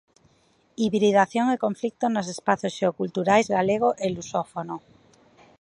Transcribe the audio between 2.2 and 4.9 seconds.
espazos xeoculturais galego e lusófono.